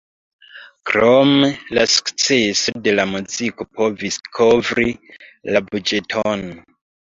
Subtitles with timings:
[0.91, 1.49] Krome,
[1.79, 4.91] la sukceso de la muziko povis kovri
[5.55, 6.47] la buĝeton.